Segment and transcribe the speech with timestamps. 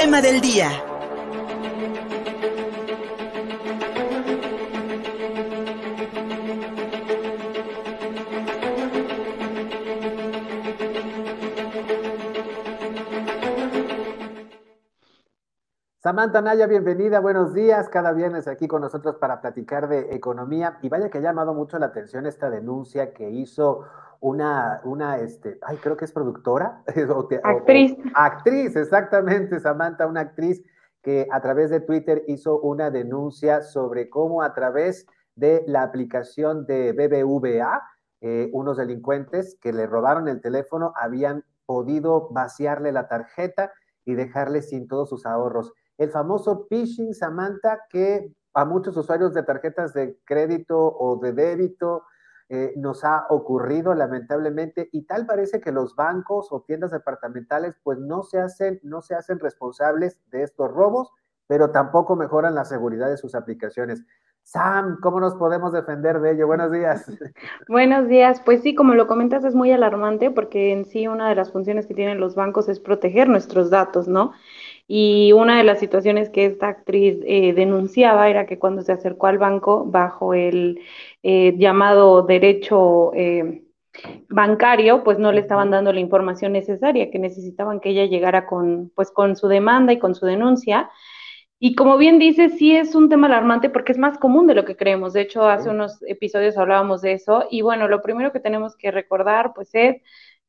[0.00, 0.70] tema del día.
[16.00, 20.78] Samantha Naya, bienvenida, buenos días, cada viernes aquí con nosotros para platicar de economía.
[20.80, 23.84] Y vaya que ha llamado mucho la atención esta denuncia que hizo
[24.20, 26.82] una, una, este, ay, creo que es productora.
[27.44, 27.96] actriz.
[28.14, 30.62] actriz, exactamente, Samantha, una actriz
[31.02, 36.66] que a través de Twitter hizo una denuncia sobre cómo a través de la aplicación
[36.66, 37.82] de BBVA,
[38.20, 43.72] eh, unos delincuentes que le robaron el teléfono habían podido vaciarle la tarjeta
[44.04, 49.42] y dejarle sin todos sus ahorros el famoso phishing, Samantha, que a muchos usuarios de
[49.42, 52.04] tarjetas de crédito o de débito
[52.50, 57.98] eh, nos ha ocurrido lamentablemente y tal parece que los bancos o tiendas departamentales pues
[57.98, 61.10] no se hacen, no se hacen responsables de estos robos,
[61.46, 64.02] pero tampoco mejoran la seguridad de sus aplicaciones.
[64.44, 66.46] Sam, ¿cómo nos podemos defender de ello?
[66.46, 67.04] Buenos días.
[67.68, 68.40] Buenos días.
[68.40, 71.86] Pues sí, como lo comentas, es muy alarmante porque en sí una de las funciones
[71.86, 74.32] que tienen los bancos es proteger nuestros datos, ¿no?
[74.90, 79.26] Y una de las situaciones que esta actriz eh, denunciaba era que cuando se acercó
[79.26, 80.80] al banco bajo el
[81.22, 83.64] eh, llamado derecho eh,
[84.30, 88.90] bancario, pues no le estaban dando la información necesaria, que necesitaban que ella llegara con,
[88.94, 90.90] pues, con su demanda y con su denuncia.
[91.60, 94.64] Y como bien dice, sí es un tema alarmante porque es más común de lo
[94.64, 95.12] que creemos.
[95.12, 97.46] De hecho, hace unos episodios hablábamos de eso.
[97.50, 99.96] Y bueno, lo primero que tenemos que recordar, pues es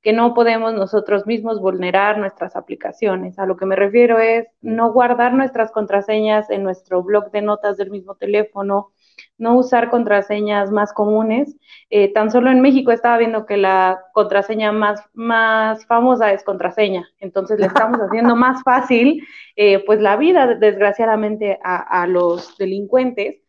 [0.01, 3.37] que no podemos nosotros mismos vulnerar nuestras aplicaciones.
[3.37, 7.77] A lo que me refiero es no guardar nuestras contraseñas en nuestro blog de notas
[7.77, 8.91] del mismo teléfono,
[9.37, 11.57] no usar contraseñas más comunes.
[11.89, 17.09] Eh, tan solo en México estaba viendo que la contraseña más, más famosa es contraseña,
[17.19, 19.21] entonces le estamos haciendo más fácil
[19.57, 23.41] eh, pues la vida, desgraciadamente, a, a los delincuentes.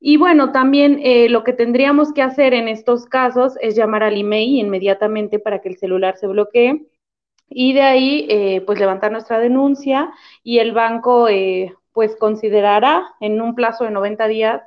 [0.00, 4.18] Y bueno, también eh, lo que tendríamos que hacer en estos casos es llamar al
[4.18, 6.86] email inmediatamente para que el celular se bloquee
[7.48, 10.12] y de ahí eh, pues levantar nuestra denuncia
[10.42, 14.62] y el banco eh, pues considerará en un plazo de 90 días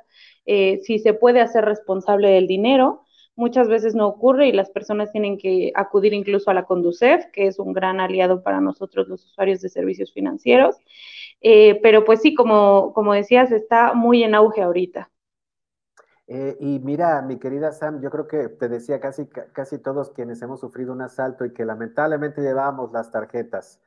[0.82, 3.04] si se puede hacer responsable del dinero.
[3.36, 7.46] Muchas veces no ocurre y las personas tienen que acudir incluso a la Conducef, que
[7.46, 10.76] es un gran aliado para nosotros los usuarios de servicios financieros.
[11.40, 15.08] pero pues sí, como, como decías, está muy en auge ahorita.
[16.32, 20.40] Eh, y mira, mi querida Sam, yo creo que te decía casi, casi todos quienes
[20.42, 23.80] hemos sufrido un asalto y que lamentablemente llevamos las tarjetas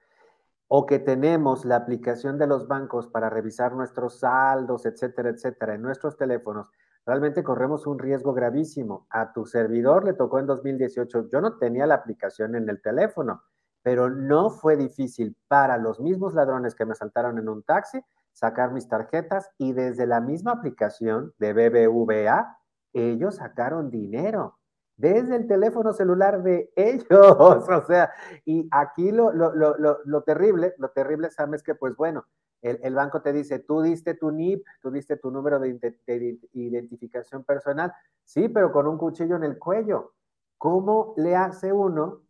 [0.68, 5.84] o que tenemos la aplicación de los bancos para revisar nuestros saldos, etcétera, etcétera, en
[5.84, 6.68] nuestros teléfonos,
[7.06, 9.08] realmente corremos un riesgo gravísimo.
[9.10, 13.42] A tu servidor le tocó en 2018, yo no tenía la aplicación en el teléfono,
[13.82, 18.04] pero no fue difícil para los mismos ladrones que me saltaron en un taxi
[18.34, 22.58] sacar mis tarjetas y desde la misma aplicación de BBVA,
[22.94, 24.60] ellos sacaron dinero
[24.98, 27.10] desde el teléfono celular de ellos.
[27.10, 28.12] O sea,
[28.46, 32.26] y aquí lo, lo, lo, lo terrible, lo terrible, Sam, es que pues bueno,
[32.62, 36.40] el, el, banco te dice, tú diste tu NIP, tú diste tu número de, de
[36.54, 40.14] identificación personal, sí, pero con un cuchillo en el cuello.
[40.58, 42.22] ¿Cómo le hace uno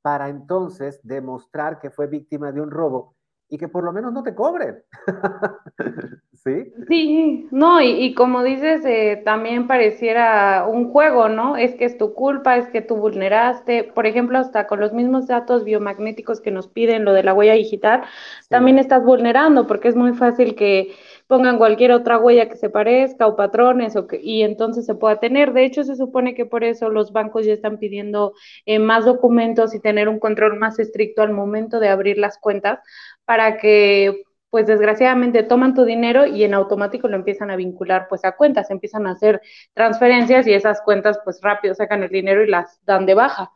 [0.00, 3.16] para entonces demostrar que fue víctima de un robo
[3.52, 4.82] y que por lo menos no te cobren.
[6.32, 6.72] ¿Sí?
[6.88, 11.58] Sí, no, y, como dices, eh, también pareciera un juego, ¿no?
[11.58, 15.26] Es que es tu culpa, es que tú vulneraste, por ejemplo, hasta con los mismos
[15.26, 18.04] datos biomagnéticos que nos piden, lo de la huella digital,
[18.48, 20.94] también estás vulnerando, porque es muy fácil que
[21.32, 25.18] pongan cualquier otra huella que se parezca o patrones o que, y entonces se pueda
[25.18, 25.54] tener.
[25.54, 28.34] De hecho, se supone que por eso los bancos ya están pidiendo
[28.66, 32.80] eh, más documentos y tener un control más estricto al momento de abrir las cuentas
[33.24, 38.26] para que pues desgraciadamente toman tu dinero y en automático lo empiezan a vincular pues
[38.26, 39.40] a cuentas, empiezan a hacer
[39.72, 43.52] transferencias y esas cuentas pues rápido sacan el dinero y las dan de baja.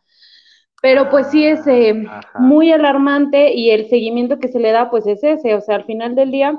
[0.81, 2.07] Pero pues sí es eh,
[2.39, 5.85] muy alarmante y el seguimiento que se le da pues es ese, o sea, al
[5.85, 6.57] final del día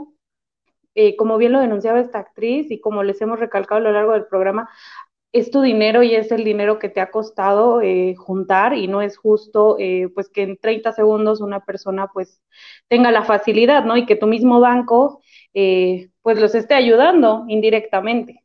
[1.00, 4.14] eh, como bien lo denunciaba esta actriz y como les hemos recalcado a lo largo
[4.14, 4.68] del programa,
[5.32, 9.04] es tu dinero y es el dinero que te ha costado eh, juntar y no
[9.04, 12.42] es justo eh, pues que en 30 segundos una persona pues
[12.88, 13.96] tenga la facilidad, ¿no?
[13.96, 15.22] Y que tu mismo banco
[15.54, 18.44] pues los esté ayudando indirectamente.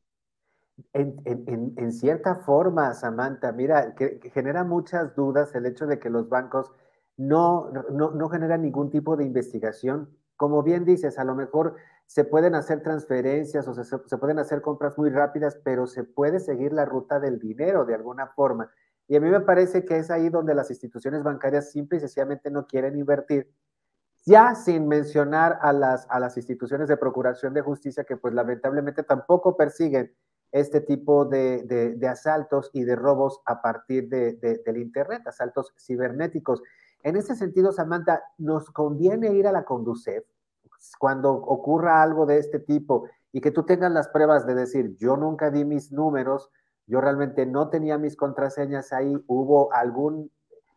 [0.93, 6.71] En, cierta forma, Samantha, mira, que, genera muchas dudas el hecho de que los bancos
[7.17, 10.11] no, no, no generan ningún tipo de investigación.
[10.43, 14.99] Como bien dices, a lo mejor se pueden hacer transferencias o se, pueden hacer compras
[14.99, 18.69] muy rápidas, pero se puede seguir la ruta del dinero de alguna forma.
[19.07, 22.51] Y a mí me parece que es ahí donde las instituciones bancarias simple y sencillamente
[22.51, 23.53] no quieren invertir
[24.27, 29.05] Ya sin mencionar a las, a las instituciones de procuración de justicia que pues lamentablemente
[29.05, 30.13] tampoco persiguen
[30.51, 31.63] este tipo de,
[31.97, 34.33] de, asaltos y de robos a partir de,
[34.67, 36.61] del Internet, asaltos cibernéticos.
[37.05, 40.25] En ese sentido, Samantha, nos conviene ir a la Conducef
[40.99, 45.17] cuando ocurra algo de este tipo y que tú tengas las pruebas de decir, yo
[45.17, 46.51] nunca di mis números,
[46.87, 50.31] yo realmente no tenía mis contraseñas ahí, hubo algún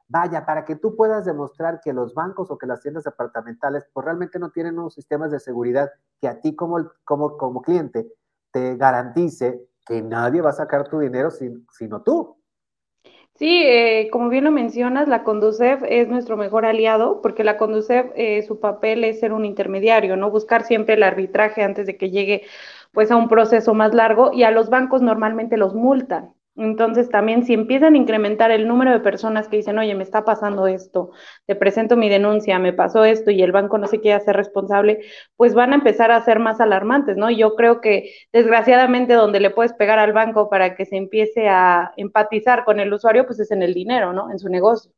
[0.07, 4.05] Vaya, para que tú puedas demostrar que los bancos o que las tiendas departamentales pues
[4.05, 5.89] realmente no tienen unos sistemas de seguridad
[6.21, 8.13] que a ti como, como, como cliente
[8.51, 12.37] te garantice que nadie va a sacar tu dinero sino tú.
[13.35, 18.07] Sí, eh, como bien lo mencionas, la Conducef es nuestro mejor aliado porque la Conducef,
[18.15, 20.31] eh, su papel es ser un intermediario, ¿no?
[20.31, 22.43] Buscar siempre el arbitraje antes de que llegue
[22.93, 26.34] pues a un proceso más largo y a los bancos normalmente los multan.
[26.57, 30.23] Entonces, también si empiezan a incrementar el número de personas que dicen, oye, me está
[30.23, 31.11] pasando esto,
[31.45, 35.01] te presento mi denuncia, me pasó esto y el banco no se quiere hacer responsable,
[35.35, 37.29] pues van a empezar a ser más alarmantes, ¿no?
[37.29, 41.91] Yo creo que desgraciadamente donde le puedes pegar al banco para que se empiece a
[41.97, 44.31] empatizar con el usuario, pues es en el dinero, ¿no?
[44.31, 44.91] En su negocio.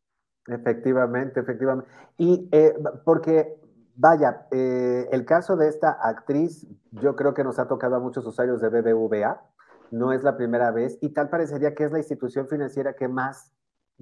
[0.47, 1.89] Efectivamente, efectivamente.
[2.19, 2.73] Y eh,
[3.03, 3.55] porque,
[3.95, 8.25] vaya, eh, el caso de esta actriz, yo creo que nos ha tocado a muchos
[8.27, 9.41] usuarios de BBVA
[9.91, 13.53] no es la primera vez y tal parecería que es la institución financiera que más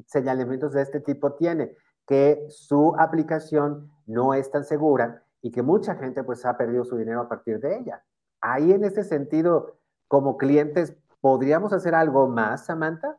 [0.07, 1.75] señalamientos de este tipo tiene,
[2.07, 6.97] que su aplicación no es tan segura y que mucha gente pues ha perdido su
[6.97, 8.03] dinero a partir de ella.
[8.41, 9.77] Ahí en ese sentido,
[10.07, 13.17] como clientes, ¿podríamos hacer algo más, Samantha?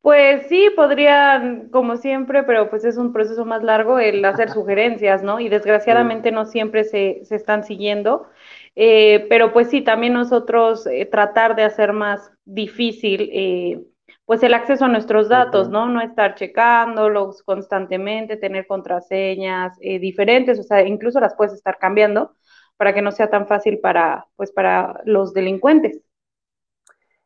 [0.00, 5.22] Pues sí, podrían, como siempre, pero pues es un proceso más largo el hacer sugerencias,
[5.22, 5.40] ¿no?
[5.40, 8.28] Y desgraciadamente no siempre se, se están siguiendo.
[8.76, 13.84] Eh, pero pues sí, también nosotros eh, tratar de hacer más difícil eh,
[14.24, 15.86] pues el acceso a nuestros datos, ¿no?
[15.88, 22.34] No estar checándolos constantemente, tener contraseñas diferentes, o sea, incluso las puedes estar cambiando
[22.78, 26.00] para que no sea tan fácil para, pues, para los delincuentes.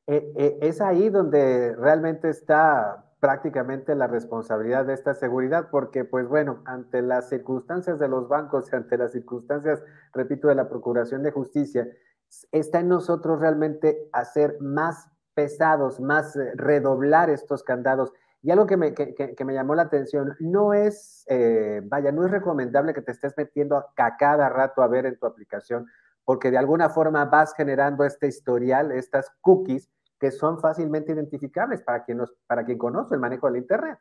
[0.06, 7.02] es ahí donde realmente está prácticamente la responsabilidad de esta seguridad, porque pues bueno, ante
[7.02, 9.82] las circunstancias de los bancos y ante las circunstancias,
[10.12, 11.88] repito, de la Procuración de Justicia,
[12.52, 18.12] está en nosotros realmente hacer más pesados, más eh, redoblar estos candados.
[18.42, 22.24] Y algo que me, que, que, me llamó la atención, no es, eh, vaya, no
[22.24, 25.86] es recomendable que te estés metiendo a, a cada rato a ver en tu aplicación,
[26.24, 29.88] porque de alguna forma vas generando este historial, estas cookies,
[30.18, 33.98] que son fácilmente identificables para quien, nos, para quien conoce el manejo del Internet.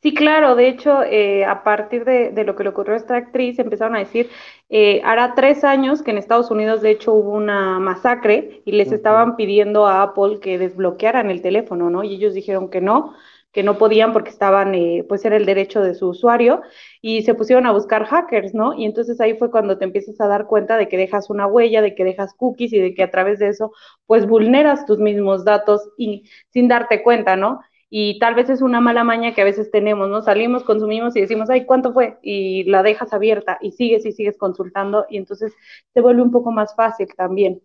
[0.00, 3.58] Sí, claro, de hecho, eh, a partir de, lo que le ocurrió a esta actriz,
[3.58, 4.30] empezaron a decir,
[4.70, 8.90] eh, hará tres años que en Estados Unidos, de hecho, hubo una masacre y les
[8.90, 12.04] estaban pidiendo a Apple que desbloquearan el teléfono, ¿no?
[12.04, 13.14] Y ellos dijeron que no,
[13.56, 16.60] que no podían porque estaban, eh, pues era el derecho de su usuario,
[17.00, 18.74] y se pusieron a buscar hackers, ¿no?
[18.74, 21.80] Y entonces ahí fue cuando te empiezas a dar cuenta de que dejas una huella,
[21.80, 23.72] de que dejas cookies y de que a través de eso,
[24.04, 27.60] pues vulneras tus mismos datos y sin darte cuenta, ¿no?
[27.88, 30.20] Y tal vez es una mala maña que a veces tenemos, ¿no?
[30.20, 32.18] Salimos, consumimos y decimos, ay, ¿cuánto fue?
[32.20, 35.54] Y la dejas abierta y sigues y sigues consultando y entonces
[35.94, 37.62] te vuelve un poco más fácil también.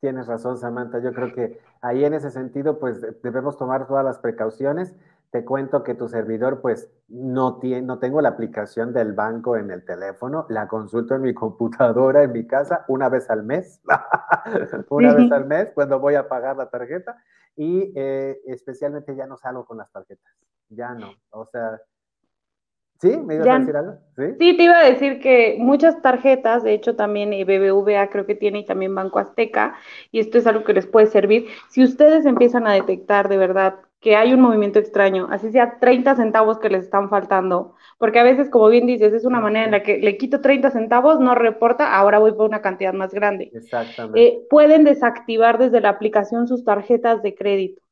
[0.00, 0.98] Tienes razón, Samantha.
[1.00, 4.94] Yo creo que ahí en ese sentido, pues debemos tomar todas las precauciones.
[5.30, 9.70] Te cuento que tu servidor, pues no, tiene, no tengo la aplicación del banco en
[9.70, 13.82] el teléfono, la consulto en mi computadora, en mi casa, una vez al mes,
[14.90, 17.22] una vez al mes, cuando voy a pagar la tarjeta.
[17.56, 20.30] Y eh, especialmente ya no salgo con las tarjetas,
[20.68, 21.14] ya no.
[21.30, 21.80] O sea,
[23.00, 23.16] ¿Sí?
[23.16, 23.94] ¿Me ibas a decir algo?
[24.16, 24.56] ¿Sí?
[24.56, 28.60] te iba a decir que muchas tarjetas, de hecho también eh, BBVA creo que tiene
[28.60, 29.74] y también Banco Azteca,
[30.10, 31.46] y esto es algo que les puede servir.
[31.68, 36.16] Si ustedes empiezan a detectar de verdad que hay un movimiento extraño, así sea 30
[36.16, 39.72] centavos que les están faltando, porque a veces, como bien dices, es una manera en
[39.72, 43.50] la que le quito 30 centavos, no reporta, ahora voy por una cantidad más grande.
[43.52, 44.22] Exactamente.
[44.22, 47.82] Eh, pueden desactivar desde la aplicación sus tarjetas de crédito.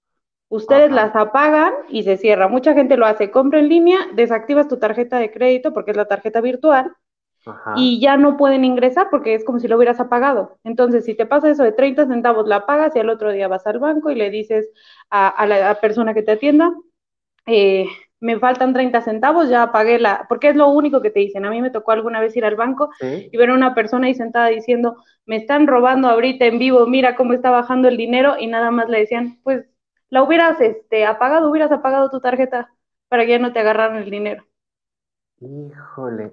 [0.54, 2.46] Ustedes las apagan y se cierra.
[2.46, 6.04] Mucha gente lo hace, compra en línea, desactivas tu tarjeta de crédito porque es la
[6.04, 6.92] tarjeta virtual
[7.74, 10.58] y ya no pueden ingresar porque es como si lo hubieras apagado.
[10.62, 13.66] Entonces, si te pasa eso de 30 centavos, la pagas y al otro día vas
[13.66, 14.70] al banco y le dices
[15.10, 16.72] a, la persona que te atienda,
[17.46, 17.86] eh,
[18.20, 21.44] me faltan 30 centavos, ya pagué la, porque es lo único que te dicen.
[21.46, 24.14] A mí me tocó alguna vez ir al banco y ver a una persona ahí
[24.14, 28.46] sentada diciendo, me están robando ahorita en vivo, mira cómo está bajando el dinero y
[28.46, 29.66] nada más le decían, pues
[30.14, 32.72] la hubieras este, apagado, hubieras apagado tu tarjeta
[33.08, 34.44] para que ya no te agarraran el dinero.
[35.40, 36.32] Híjole.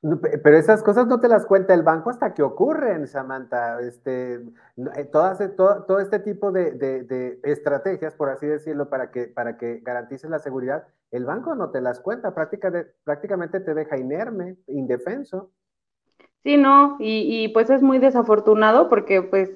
[0.00, 3.78] Pero esas cosas no te las cuenta el banco hasta que ocurren, Samantha.
[3.82, 9.26] Este, eh, todas, todo, todo, este tipo de, de, estrategias, por así decirlo, para que,
[9.26, 14.56] para que garantices la seguridad, el banco no te las cuenta, prácticamente te deja inerme,
[14.66, 15.50] indefenso.
[16.42, 19.50] Sí, no, y, y pues es muy desafortunado porque pues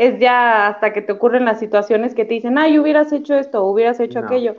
[0.00, 3.64] es ya hasta que te ocurren las situaciones que te dicen, ay, hubieras hecho esto,
[3.64, 4.56] hubieras hecho aquello.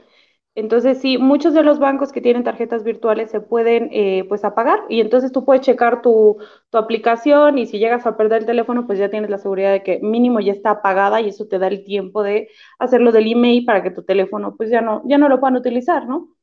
[0.54, 4.82] Entonces, sí, muchos de los bancos que tienen tarjetas virtuales se pueden eh, pues apagar
[4.88, 6.38] y entonces tú puedes checar tu,
[6.70, 9.82] tu, aplicación y si llegas a perder el teléfono, pues ya tienes la seguridad de
[9.82, 13.66] que mínimo ya está apagada y eso te da el tiempo de hacerlo del email
[13.66, 16.36] para que tu teléfono pues ya no, ya no lo puedan utilizar, ¿no?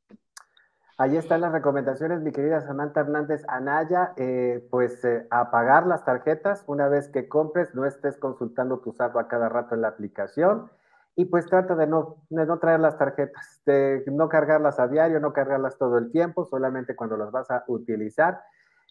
[1.00, 4.14] Ahí están las recomendaciones, mi querida Samantha Hernández Anaya.
[4.17, 9.21] Eh, pues eh, apagar las tarjetas una vez que compres, no estés consultando tu saldo
[9.21, 10.69] a cada rato en la aplicación.
[11.14, 15.33] Y pues trata de no, no traer las tarjetas, de no cargarlas a diario, no
[15.33, 18.40] cargarlas todo el tiempo, solamente cuando las vas a utilizar.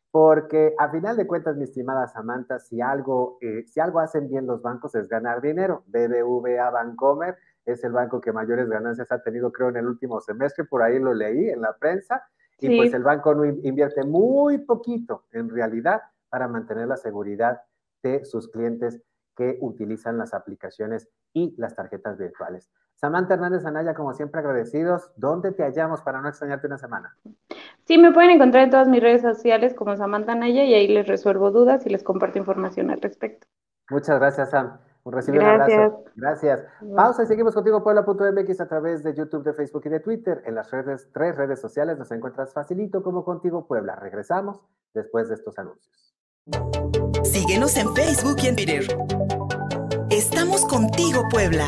[0.09, 4.47] Porque a final de cuentas, mi estimada Samantha, si algo, eh, si algo hacen bien
[4.47, 5.83] los bancos es ganar dinero.
[5.87, 7.35] BBVA Bancomer
[7.67, 10.99] es el banco que mayores ganancias ha tenido, creo, en el último semestre, por ahí
[10.99, 12.23] lo leí en la prensa,
[12.59, 17.61] y pues el banco no invierte muy poquito en realidad para mantener la seguridad
[18.01, 19.01] de sus clientes
[19.35, 22.71] que utilizan las aplicaciones y las tarjetas virtuales.
[22.95, 25.11] Samantha Hernández Anaya, como siempre, agradecidos.
[25.15, 27.15] ¿Dónde te hallamos para no extrañarte una semana?
[27.85, 31.07] Sí, me pueden encontrar en todas mis redes sociales como Samantha Anaya y ahí les
[31.07, 33.45] resuelvo dudas y les comparto información al respecto.
[33.91, 34.79] Muchas gracias, Sam.
[35.07, 36.03] Un recibe un abrazo.
[36.17, 36.65] Gracias.
[36.93, 40.43] Pausa y seguimos contigo Puebla.mx a través de YouTube, de Facebook y de Twitter.
[40.45, 43.95] En las redes, tres redes sociales nos encuentras facilito como Contigo Puebla.
[43.95, 44.59] Regresamos
[44.93, 46.13] después de estos anuncios.
[47.23, 48.83] Síguenos en Facebook y en Twitter.
[50.09, 51.67] Estamos contigo, Puebla.